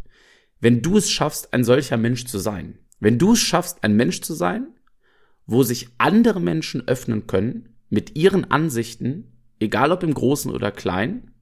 wenn 0.58 0.80
du 0.80 0.96
es 0.96 1.10
schaffst, 1.10 1.52
ein 1.52 1.64
solcher 1.64 1.98
Mensch 1.98 2.24
zu 2.24 2.38
sein. 2.38 2.78
Wenn 2.98 3.18
du 3.18 3.34
es 3.34 3.40
schaffst, 3.40 3.84
ein 3.84 3.94
Mensch 3.94 4.22
zu 4.22 4.32
sein, 4.32 4.68
wo 5.44 5.62
sich 5.62 5.90
andere 5.98 6.40
Menschen 6.40 6.88
öffnen 6.88 7.26
können 7.26 7.76
mit 7.90 8.16
ihren 8.16 8.50
Ansichten, 8.50 9.36
egal 9.60 9.92
ob 9.92 10.02
im 10.02 10.14
Großen 10.14 10.50
oder 10.50 10.72
Kleinen, 10.72 11.32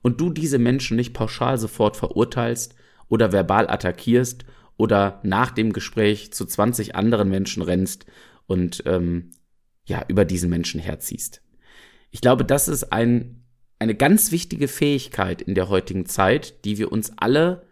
und 0.00 0.22
du 0.22 0.30
diese 0.30 0.58
Menschen 0.58 0.96
nicht 0.96 1.12
pauschal 1.12 1.58
sofort 1.58 1.98
verurteilst 1.98 2.74
oder 3.08 3.30
verbal 3.30 3.68
attackierst 3.68 4.46
oder 4.76 5.20
nach 5.22 5.50
dem 5.50 5.72
Gespräch 5.72 6.32
zu 6.32 6.44
20 6.44 6.94
anderen 6.94 7.28
Menschen 7.28 7.62
rennst 7.62 8.06
und 8.46 8.82
ähm, 8.86 9.30
ja, 9.84 10.04
über 10.08 10.24
diesen 10.24 10.50
Menschen 10.50 10.80
herziehst. 10.80 11.42
Ich 12.10 12.20
glaube, 12.20 12.44
das 12.44 12.68
ist 12.68 12.92
ein, 12.92 13.44
eine 13.78 13.94
ganz 13.94 14.32
wichtige 14.32 14.68
Fähigkeit 14.68 15.42
in 15.42 15.54
der 15.54 15.68
heutigen 15.68 16.06
Zeit, 16.06 16.64
die 16.64 16.78
wir 16.78 16.92
uns 16.92 17.12
alle 17.16 17.66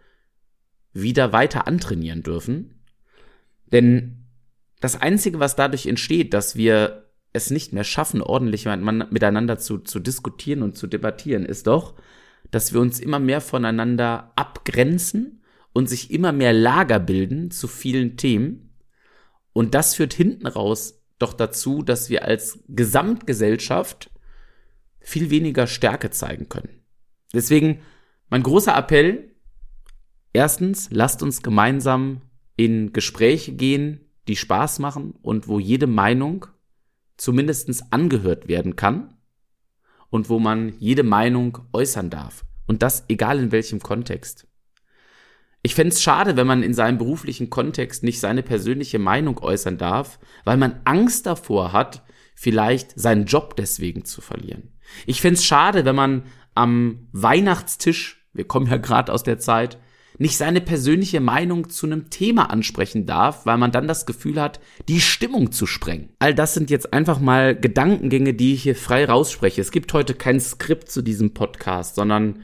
wieder 0.92 1.32
weiter 1.32 1.66
antrainieren 1.66 2.22
dürfen. 2.22 2.82
Denn 3.66 4.26
das 4.80 5.00
Einzige, 5.00 5.38
was 5.38 5.56
dadurch 5.56 5.86
entsteht, 5.86 6.34
dass 6.34 6.56
wir 6.56 7.10
es 7.32 7.50
nicht 7.50 7.72
mehr 7.72 7.84
schaffen, 7.84 8.22
ordentlich 8.22 8.64
miteinander 8.64 9.58
zu, 9.58 9.78
zu 9.78 10.00
diskutieren 10.00 10.62
und 10.62 10.76
zu 10.76 10.86
debattieren, 10.86 11.44
ist 11.44 11.66
doch, 11.66 11.94
dass 12.50 12.72
wir 12.72 12.80
uns 12.80 12.98
immer 12.98 13.20
mehr 13.20 13.40
voneinander 13.40 14.32
abgrenzen 14.34 15.39
und 15.72 15.88
sich 15.88 16.10
immer 16.10 16.32
mehr 16.32 16.52
Lager 16.52 16.98
bilden 16.98 17.50
zu 17.50 17.68
vielen 17.68 18.16
Themen. 18.16 18.74
Und 19.52 19.74
das 19.74 19.94
führt 19.94 20.14
hinten 20.14 20.46
raus 20.46 21.02
doch 21.18 21.32
dazu, 21.32 21.82
dass 21.82 22.10
wir 22.10 22.24
als 22.24 22.60
Gesamtgesellschaft 22.68 24.10
viel 25.00 25.30
weniger 25.30 25.66
Stärke 25.66 26.10
zeigen 26.10 26.48
können. 26.48 26.80
Deswegen 27.32 27.80
mein 28.28 28.42
großer 28.42 28.76
Appell, 28.76 29.34
erstens, 30.32 30.88
lasst 30.90 31.22
uns 31.22 31.42
gemeinsam 31.42 32.22
in 32.56 32.92
Gespräche 32.92 33.52
gehen, 33.52 34.00
die 34.28 34.36
Spaß 34.36 34.78
machen 34.78 35.14
und 35.22 35.48
wo 35.48 35.58
jede 35.58 35.86
Meinung 35.86 36.46
zumindest 37.16 37.92
angehört 37.92 38.48
werden 38.48 38.76
kann 38.76 39.14
und 40.10 40.28
wo 40.28 40.38
man 40.38 40.74
jede 40.78 41.02
Meinung 41.02 41.58
äußern 41.72 42.10
darf. 42.10 42.44
Und 42.66 42.82
das 42.82 43.04
egal 43.08 43.38
in 43.38 43.52
welchem 43.52 43.80
Kontext. 43.80 44.46
Ich 45.62 45.74
fände 45.74 45.92
es 45.94 46.02
schade, 46.02 46.36
wenn 46.36 46.46
man 46.46 46.62
in 46.62 46.72
seinem 46.72 46.98
beruflichen 46.98 47.50
Kontext 47.50 48.02
nicht 48.02 48.20
seine 48.20 48.42
persönliche 48.42 48.98
Meinung 48.98 49.38
äußern 49.38 49.76
darf, 49.76 50.18
weil 50.44 50.56
man 50.56 50.80
Angst 50.84 51.26
davor 51.26 51.72
hat, 51.72 52.02
vielleicht 52.34 52.98
seinen 52.98 53.26
Job 53.26 53.56
deswegen 53.56 54.06
zu 54.06 54.22
verlieren. 54.22 54.72
Ich 55.06 55.20
fände 55.20 55.38
es 55.38 55.44
schade, 55.44 55.84
wenn 55.84 55.96
man 55.96 56.22
am 56.54 57.08
Weihnachtstisch, 57.12 58.26
wir 58.32 58.46
kommen 58.46 58.66
ja 58.66 58.78
gerade 58.78 59.12
aus 59.12 59.22
der 59.22 59.38
Zeit, 59.38 59.78
nicht 60.18 60.36
seine 60.36 60.60
persönliche 60.60 61.20
Meinung 61.20 61.70
zu 61.70 61.86
einem 61.86 62.10
Thema 62.10 62.50
ansprechen 62.50 63.06
darf, 63.06 63.46
weil 63.46 63.58
man 63.58 63.72
dann 63.72 63.88
das 63.88 64.06
Gefühl 64.06 64.40
hat, 64.40 64.60
die 64.88 65.00
Stimmung 65.00 65.52
zu 65.52 65.66
sprengen. 65.66 66.10
All 66.18 66.34
das 66.34 66.54
sind 66.54 66.70
jetzt 66.70 66.92
einfach 66.92 67.20
mal 67.20 67.54
Gedankengänge, 67.54 68.34
die 68.34 68.54
ich 68.54 68.62
hier 68.62 68.76
frei 68.76 69.04
rausspreche. 69.04 69.60
Es 69.60 69.70
gibt 69.70 69.92
heute 69.92 70.14
kein 70.14 70.40
Skript 70.40 70.90
zu 70.90 71.02
diesem 71.02 71.32
Podcast, 71.32 71.94
sondern 71.94 72.40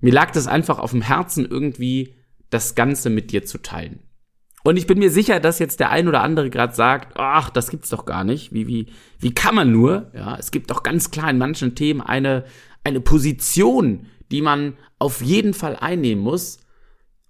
mir 0.00 0.12
lag 0.12 0.30
das 0.32 0.46
einfach 0.46 0.78
auf 0.78 0.90
dem 0.90 1.02
Herzen 1.02 1.46
irgendwie 1.48 2.19
das 2.50 2.74
Ganze 2.74 3.10
mit 3.10 3.32
dir 3.32 3.44
zu 3.44 3.58
teilen. 3.58 4.00
Und 4.62 4.76
ich 4.76 4.86
bin 4.86 4.98
mir 4.98 5.10
sicher, 5.10 5.40
dass 5.40 5.58
jetzt 5.58 5.80
der 5.80 5.90
ein 5.90 6.06
oder 6.06 6.22
andere 6.22 6.50
gerade 6.50 6.74
sagt, 6.74 7.16
ach, 7.16 7.48
das 7.48 7.70
gibt's 7.70 7.88
doch 7.88 8.04
gar 8.04 8.24
nicht. 8.24 8.52
Wie, 8.52 8.66
wie, 8.66 8.86
wie 9.18 9.32
kann 9.32 9.54
man 9.54 9.72
nur? 9.72 10.10
Ja, 10.14 10.36
es 10.36 10.50
gibt 10.50 10.70
doch 10.70 10.82
ganz 10.82 11.10
klar 11.10 11.30
in 11.30 11.38
manchen 11.38 11.74
Themen 11.74 12.02
eine, 12.02 12.44
eine 12.84 13.00
Position, 13.00 14.06
die 14.30 14.42
man 14.42 14.76
auf 14.98 15.22
jeden 15.22 15.54
Fall 15.54 15.76
einnehmen 15.76 16.22
muss. 16.22 16.58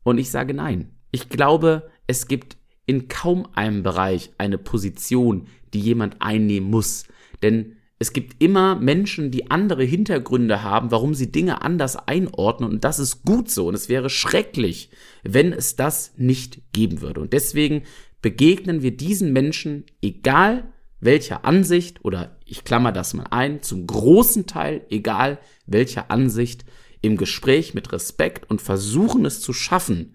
Und 0.03 0.19
ich 0.19 0.31
sage 0.31 0.55
nein. 0.55 0.91
Ich 1.13 1.29
glaube, 1.29 1.91
es 2.09 2.27
gibt 2.27 2.57
in 2.87 3.07
kaum 3.07 3.47
einem 3.55 3.85
Bereich 3.85 4.33
eine 4.39 4.59
Position, 4.59 5.47
die 5.73 5.81
jemand 5.81 6.21
einnehmen 6.21 6.69
muss. 6.69 7.05
Denn 7.43 7.77
es 8.01 8.15
gibt 8.15 8.43
immer 8.43 8.77
Menschen, 8.77 9.31
die 9.31 9.51
andere 9.51 9.85
Hintergründe 9.85 10.63
haben, 10.63 10.91
warum 10.91 11.13
sie 11.13 11.31
Dinge 11.31 11.61
anders 11.61 11.97
einordnen 12.09 12.71
und 12.71 12.83
das 12.83 12.99
ist 12.99 13.25
gut 13.25 13.51
so 13.51 13.69
und 13.69 13.75
es 13.75 13.91
wäre 13.91 14.09
schrecklich, 14.09 14.91
wenn 15.23 15.53
es 15.53 15.77
das 15.77 16.15
nicht 16.17 16.63
geben 16.73 17.03
würde. 17.03 17.21
Und 17.21 17.35
deswegen 17.35 17.83
begegnen 18.23 18.81
wir 18.81 18.97
diesen 18.97 19.35
Menschen, 19.35 19.85
egal 20.01 20.73
welcher 20.99 21.45
Ansicht 21.45 22.03
oder 22.03 22.39
ich 22.47 22.65
klammer 22.65 22.91
das 22.91 23.13
mal 23.13 23.27
ein, 23.31 23.63
zum 23.63 23.87
großen 23.87 24.47
Teil, 24.47 24.87
egal 24.89 25.39
welcher 25.67 26.11
Ansicht, 26.11 26.65
im 27.03 27.19
Gespräch 27.19 27.75
mit 27.75 27.93
Respekt 27.93 28.49
und 28.49 28.63
versuchen 28.63 29.27
es 29.27 29.43
zu 29.43 29.53
schaffen, 29.53 30.15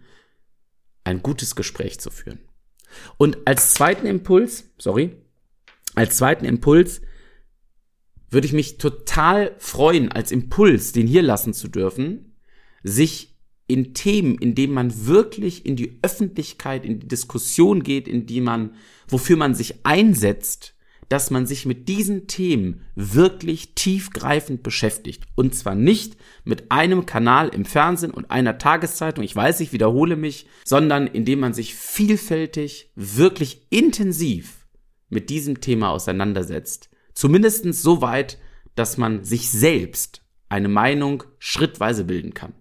ein 1.04 1.22
gutes 1.22 1.56
Gespräch 1.56 2.00
zu 2.00 2.10
führen. 2.10 2.40
Und 3.18 3.38
als 3.46 3.76
zweiten 3.76 4.08
Impuls, 4.08 4.72
sorry, 4.80 5.16
als 5.94 6.18
zweiten 6.18 6.46
Impuls 6.46 7.02
würde 8.36 8.46
ich 8.46 8.54
mich 8.54 8.78
total 8.78 9.56
freuen, 9.58 10.12
als 10.12 10.32
Impuls, 10.32 10.92
den 10.92 11.08
hier 11.08 11.24
lassen 11.24 11.54
zu 11.54 11.70
dürfen, 11.70 12.36
sich 12.84 13.36
in 13.66 13.94
Themen, 13.94 14.38
in 14.38 14.54
denen 14.54 14.74
man 14.74 15.08
wirklich 15.08 15.66
in 15.66 15.78
die 15.78 16.00
Öffentlichkeit, 16.02 16.86
in 16.86 17.00
die 17.00 17.08
Diskussion 17.08 17.82
geht, 17.82 18.08
in 18.08 18.26
die 18.26 18.42
man, 18.42 18.76
wofür 19.08 19.38
man 19.38 19.56
sich 19.56 19.86
einsetzt, 19.86 20.76
dass 21.08 21.32
man 21.32 21.46
sich 21.46 21.66
mit 21.66 21.88
diesen 21.88 22.28
Themen 22.28 22.82
wirklich 22.96 23.74
tiefgreifend 23.74 24.64
beschäftigt. 24.64 25.24
Und 25.36 25.56
zwar 25.56 25.76
nicht 25.76 26.18
mit 26.44 26.72
einem 26.72 27.06
Kanal 27.06 27.48
im 27.50 27.64
Fernsehen 27.64 28.12
und 28.12 28.32
einer 28.32 28.58
Tageszeitung, 28.58 29.24
ich 29.24 29.36
weiß, 29.36 29.62
ich 29.62 29.72
wiederhole 29.72 30.18
mich, 30.18 30.48
sondern 30.66 31.08
indem 31.08 31.40
man 31.40 31.54
sich 31.54 31.74
vielfältig, 31.74 32.92
wirklich 32.96 33.68
intensiv 33.70 34.68
mit 35.10 35.30
diesem 35.30 35.62
Thema 35.62 35.90
auseinandersetzt. 35.92 36.90
Zumindestens 37.16 37.82
so 37.82 38.02
weit, 38.02 38.38
dass 38.76 38.98
man 38.98 39.24
sich 39.24 39.50
selbst 39.50 40.22
eine 40.50 40.68
Meinung 40.68 41.24
schrittweise 41.40 42.04
bilden 42.04 42.34
kann. 42.34 42.54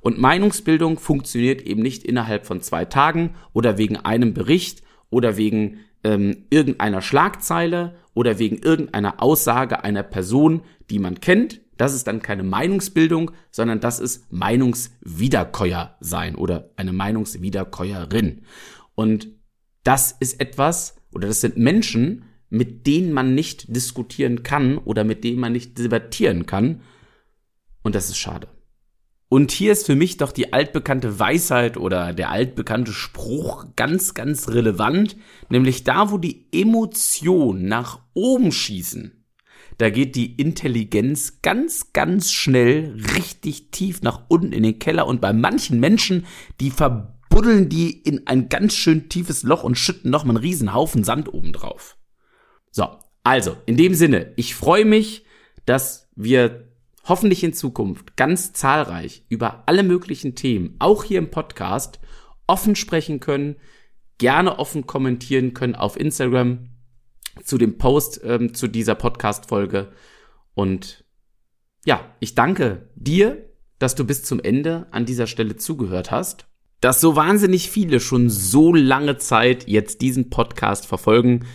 Und 0.00 0.18
Meinungsbildung 0.18 0.98
funktioniert 0.98 1.62
eben 1.62 1.82
nicht 1.82 2.04
innerhalb 2.04 2.46
von 2.46 2.60
zwei 2.60 2.84
Tagen 2.84 3.34
oder 3.52 3.78
wegen 3.78 3.96
einem 3.96 4.34
Bericht 4.34 4.82
oder 5.10 5.36
wegen 5.36 5.80
ähm, 6.04 6.46
irgendeiner 6.50 7.02
Schlagzeile 7.02 7.96
oder 8.14 8.38
wegen 8.38 8.58
irgendeiner 8.58 9.22
Aussage 9.22 9.82
einer 9.82 10.02
Person, 10.02 10.62
die 10.90 10.98
man 10.98 11.20
kennt. 11.20 11.60
Das 11.76 11.94
ist 11.94 12.06
dann 12.06 12.20
keine 12.20 12.42
Meinungsbildung, 12.42 13.30
sondern 13.50 13.80
das 13.80 13.98
ist 13.98 14.30
Meinungswiederkäuer 14.32 15.96
sein 16.00 16.34
oder 16.34 16.70
eine 16.76 16.92
Meinungswiederkäuerin. 16.92 18.42
Und 18.94 19.28
das 19.84 20.12
ist 20.12 20.40
etwas, 20.40 20.96
oder 21.12 21.28
das 21.28 21.40
sind 21.40 21.56
Menschen, 21.56 22.24
mit 22.52 22.86
denen 22.86 23.12
man 23.12 23.34
nicht 23.34 23.74
diskutieren 23.74 24.42
kann 24.42 24.78
oder 24.78 25.04
mit 25.04 25.24
denen 25.24 25.40
man 25.40 25.52
nicht 25.52 25.78
debattieren 25.78 26.44
kann. 26.44 26.82
Und 27.82 27.94
das 27.94 28.10
ist 28.10 28.18
schade. 28.18 28.48
Und 29.28 29.50
hier 29.50 29.72
ist 29.72 29.86
für 29.86 29.96
mich 29.96 30.18
doch 30.18 30.30
die 30.30 30.52
altbekannte 30.52 31.18
Weisheit 31.18 31.78
oder 31.78 32.12
der 32.12 32.30
altbekannte 32.30 32.92
Spruch 32.92 33.64
ganz, 33.74 34.12
ganz 34.12 34.50
relevant, 34.50 35.16
nämlich 35.48 35.84
da, 35.84 36.10
wo 36.10 36.18
die 36.18 36.46
Emotionen 36.52 37.66
nach 37.66 38.00
oben 38.12 38.52
schießen, 38.52 39.22
da 39.78 39.88
geht 39.88 40.14
die 40.16 40.34
Intelligenz 40.34 41.40
ganz, 41.40 41.94
ganz 41.94 42.30
schnell 42.30 42.94
richtig 43.16 43.70
tief 43.70 44.02
nach 44.02 44.24
unten 44.28 44.52
in 44.52 44.62
den 44.62 44.78
Keller 44.78 45.06
und 45.06 45.22
bei 45.22 45.32
manchen 45.32 45.80
Menschen, 45.80 46.26
die 46.60 46.70
verbuddeln 46.70 47.70
die 47.70 47.90
in 47.90 48.26
ein 48.26 48.50
ganz 48.50 48.74
schön 48.74 49.08
tiefes 49.08 49.42
Loch 49.42 49.64
und 49.64 49.78
schütten 49.78 50.10
noch 50.10 50.24
mal 50.24 50.36
einen 50.36 50.44
riesen 50.44 50.74
Haufen 50.74 51.04
Sand 51.04 51.32
oben 51.32 51.52
drauf. 51.54 51.96
So, 52.72 52.88
also, 53.22 53.56
in 53.66 53.76
dem 53.76 53.94
Sinne, 53.94 54.32
ich 54.36 54.54
freue 54.54 54.84
mich, 54.84 55.24
dass 55.66 56.08
wir 56.16 56.68
hoffentlich 57.04 57.44
in 57.44 57.52
Zukunft 57.52 58.16
ganz 58.16 58.52
zahlreich 58.52 59.24
über 59.28 59.64
alle 59.66 59.82
möglichen 59.82 60.34
Themen, 60.34 60.74
auch 60.78 61.04
hier 61.04 61.18
im 61.18 61.30
Podcast, 61.30 62.00
offen 62.46 62.74
sprechen 62.74 63.20
können, 63.20 63.56
gerne 64.18 64.58
offen 64.58 64.86
kommentieren 64.86 65.54
können 65.54 65.74
auf 65.74 65.98
Instagram 65.98 66.70
zu 67.44 67.58
dem 67.58 67.78
Post 67.78 68.20
ähm, 68.24 68.54
zu 68.54 68.68
dieser 68.68 68.94
Podcast-Folge. 68.94 69.92
Und 70.54 71.04
ja, 71.84 72.14
ich 72.20 72.34
danke 72.34 72.90
dir, 72.94 73.48
dass 73.78 73.94
du 73.94 74.04
bis 74.04 74.22
zum 74.22 74.40
Ende 74.40 74.86
an 74.92 75.06
dieser 75.06 75.26
Stelle 75.26 75.56
zugehört 75.56 76.10
hast. 76.10 76.46
Dass 76.80 77.00
so 77.00 77.16
wahnsinnig 77.16 77.70
viele 77.70 78.00
schon 78.00 78.28
so 78.28 78.74
lange 78.74 79.16
Zeit 79.18 79.68
jetzt 79.68 80.00
diesen 80.00 80.30
Podcast 80.30 80.86
verfolgen. 80.86 81.46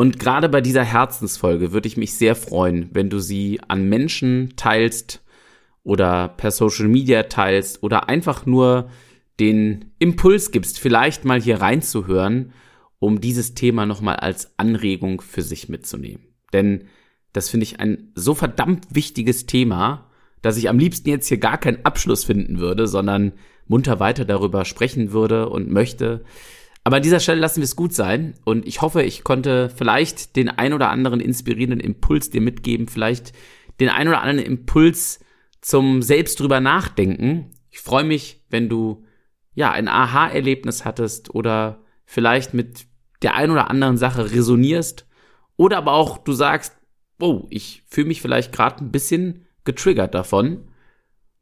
Und 0.00 0.18
gerade 0.18 0.48
bei 0.48 0.62
dieser 0.62 0.82
Herzensfolge 0.82 1.72
würde 1.72 1.86
ich 1.86 1.98
mich 1.98 2.14
sehr 2.14 2.34
freuen, 2.34 2.88
wenn 2.94 3.10
du 3.10 3.18
sie 3.18 3.60
an 3.68 3.86
Menschen 3.86 4.54
teilst 4.56 5.22
oder 5.82 6.28
per 6.28 6.52
Social 6.52 6.88
Media 6.88 7.24
teilst 7.24 7.82
oder 7.82 8.08
einfach 8.08 8.46
nur 8.46 8.88
den 9.40 9.92
Impuls 9.98 10.52
gibst, 10.52 10.78
vielleicht 10.78 11.26
mal 11.26 11.38
hier 11.38 11.60
reinzuhören, 11.60 12.54
um 12.98 13.20
dieses 13.20 13.52
Thema 13.52 13.84
nochmal 13.84 14.16
als 14.16 14.58
Anregung 14.58 15.20
für 15.20 15.42
sich 15.42 15.68
mitzunehmen. 15.68 16.24
Denn 16.54 16.84
das 17.34 17.50
finde 17.50 17.64
ich 17.64 17.78
ein 17.78 18.10
so 18.14 18.34
verdammt 18.34 18.86
wichtiges 18.94 19.44
Thema, 19.44 20.10
dass 20.40 20.56
ich 20.56 20.70
am 20.70 20.78
liebsten 20.78 21.10
jetzt 21.10 21.28
hier 21.28 21.36
gar 21.36 21.58
keinen 21.58 21.84
Abschluss 21.84 22.24
finden 22.24 22.58
würde, 22.58 22.86
sondern 22.86 23.32
munter 23.66 24.00
weiter 24.00 24.24
darüber 24.24 24.64
sprechen 24.64 25.12
würde 25.12 25.50
und 25.50 25.70
möchte. 25.70 26.24
Aber 26.84 26.96
an 26.96 27.02
dieser 27.02 27.20
Stelle 27.20 27.40
lassen 27.40 27.56
wir 27.56 27.64
es 27.64 27.76
gut 27.76 27.92
sein 27.92 28.34
und 28.44 28.66
ich 28.66 28.80
hoffe, 28.80 29.02
ich 29.02 29.22
konnte 29.22 29.68
vielleicht 29.68 30.36
den 30.36 30.48
ein 30.48 30.72
oder 30.72 30.90
anderen 30.90 31.20
inspirierenden 31.20 31.80
Impuls 31.80 32.30
dir 32.30 32.40
mitgeben, 32.40 32.88
vielleicht 32.88 33.32
den 33.80 33.90
ein 33.90 34.08
oder 34.08 34.22
anderen 34.22 34.44
Impuls 34.44 35.20
zum 35.60 36.00
selbst 36.02 36.40
drüber 36.40 36.60
nachdenken. 36.60 37.50
Ich 37.70 37.80
freue 37.80 38.04
mich, 38.04 38.42
wenn 38.48 38.68
du 38.68 39.04
ja 39.54 39.70
ein 39.70 39.88
Aha-Erlebnis 39.88 40.84
hattest 40.84 41.34
oder 41.34 41.84
vielleicht 42.06 42.54
mit 42.54 42.86
der 43.22 43.34
ein 43.34 43.50
oder 43.50 43.68
anderen 43.68 43.98
Sache 43.98 44.30
resonierst 44.32 45.06
oder 45.56 45.76
aber 45.76 45.92
auch 45.92 46.18
du 46.18 46.32
sagst, 46.32 46.74
oh, 47.20 47.46
ich 47.50 47.82
fühle 47.88 48.08
mich 48.08 48.22
vielleicht 48.22 48.52
gerade 48.52 48.82
ein 48.82 48.90
bisschen 48.90 49.46
getriggert 49.64 50.14
davon. 50.14 50.68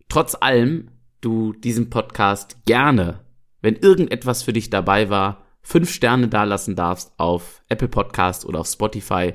Trotz 0.08 0.34
allem, 0.34 0.90
du 1.20 1.52
diesem 1.52 1.90
Podcast 1.90 2.56
gerne 2.64 3.20
wenn 3.60 3.76
irgendetwas 3.76 4.42
für 4.42 4.52
dich 4.52 4.70
dabei 4.70 5.10
war, 5.10 5.44
fünf 5.62 5.90
Sterne 5.90 6.28
dalassen 6.28 6.76
darfst 6.76 7.12
auf 7.18 7.62
Apple 7.68 7.88
Podcast 7.88 8.46
oder 8.46 8.60
auf 8.60 8.68
Spotify. 8.68 9.34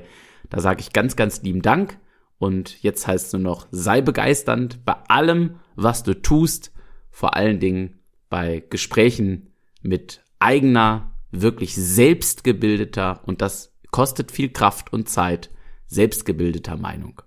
Da 0.50 0.60
sage 0.60 0.80
ich 0.80 0.92
ganz, 0.92 1.16
ganz 1.16 1.42
lieben 1.42 1.62
Dank. 1.62 1.98
Und 2.38 2.82
jetzt 2.82 3.06
heißt 3.06 3.26
es 3.26 3.32
nur 3.32 3.42
noch, 3.42 3.68
sei 3.70 4.00
begeisternd 4.00 4.84
bei 4.84 4.96
allem, 5.08 5.56
was 5.76 6.02
du 6.02 6.20
tust, 6.20 6.72
vor 7.10 7.36
allen 7.36 7.60
Dingen 7.60 8.00
bei 8.28 8.64
Gesprächen 8.68 9.52
mit 9.80 10.22
eigener, 10.40 11.12
wirklich 11.30 11.74
selbstgebildeter, 11.74 13.22
und 13.26 13.40
das 13.40 13.72
kostet 13.90 14.32
viel 14.32 14.50
Kraft 14.50 14.92
und 14.92 15.08
Zeit, 15.08 15.50
selbstgebildeter 15.86 16.76
Meinung. 16.76 17.22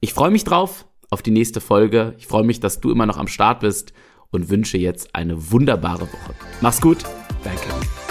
Ich 0.00 0.12
freue 0.12 0.30
mich 0.30 0.44
drauf 0.44 0.86
auf 1.10 1.22
die 1.22 1.30
nächste 1.30 1.60
Folge. 1.60 2.14
Ich 2.18 2.26
freue 2.26 2.44
mich, 2.44 2.60
dass 2.60 2.80
du 2.80 2.90
immer 2.90 3.06
noch 3.06 3.16
am 3.16 3.28
Start 3.28 3.60
bist 3.60 3.92
und 4.32 4.50
wünsche 4.50 4.78
jetzt 4.78 5.14
eine 5.14 5.52
wunderbare 5.52 6.02
Woche. 6.02 6.34
Mach's 6.60 6.80
gut, 6.80 7.04
dein 7.44 7.56
Kevin. 7.56 8.01